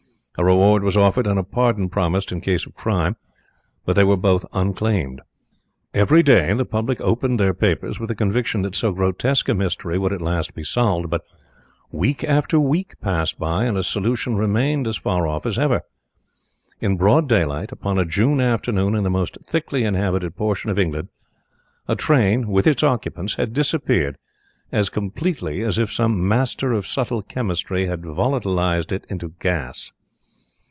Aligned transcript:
A 0.37 0.45
reward 0.45 0.81
was 0.81 0.95
offered 0.97 1.27
and 1.27 1.37
a 1.37 1.43
pardon 1.43 1.87
promised 1.89 2.31
in 2.31 2.39
case 2.41 2.65
of 2.65 2.73
crime, 2.73 3.15
but 3.85 3.95
they 3.97 4.03
were 4.05 4.15
both 4.17 4.45
unclaimed. 4.53 5.21
Every 5.93 6.23
day 6.23 6.51
the 6.53 6.63
public 6.65 6.99
opened 7.01 7.37
their 7.39 7.53
papers 7.53 7.99
with 7.99 8.07
the 8.07 8.15
conviction 8.15 8.61
that 8.63 8.73
so 8.73 8.91
grotesque 8.93 9.49
a 9.49 9.53
mystery 9.53 9.97
would 9.99 10.13
at 10.13 10.21
last 10.21 10.53
be 10.55 10.63
solved, 10.63 11.09
but 11.11 11.21
week 11.91 12.23
after 12.23 12.59
week 12.61 12.97
passed 13.01 13.37
by, 13.37 13.65
and 13.65 13.77
a 13.77 13.83
solution 13.83 14.35
remained 14.37 14.87
as 14.87 14.95
far 14.97 15.27
off 15.27 15.45
as 15.45 15.59
ever. 15.59 15.81
In 16.79 16.95
broad 16.97 17.27
daylight, 17.27 17.71
upon 17.73 17.99
a 17.99 18.05
June 18.05 18.39
afternoon 18.39 18.95
in 18.95 19.03
the 19.03 19.09
most 19.11 19.37
thickly 19.43 19.83
inhabited 19.83 20.35
portion 20.37 20.71
of 20.71 20.79
England, 20.79 21.09
a 21.89 21.95
train 21.97 22.47
with 22.47 22.65
its 22.65 22.81
occupants 22.83 23.35
had 23.35 23.51
disappeared 23.53 24.17
as 24.71 24.87
completely 24.89 25.61
as 25.61 25.77
if 25.77 25.91
some 25.91 26.25
master 26.27 26.71
of 26.71 26.87
subtle 26.87 27.21
chemistry 27.21 27.85
had 27.87 28.01
volatilized 28.03 28.91
it 28.93 29.05
into 29.09 29.33
gas. 29.39 29.91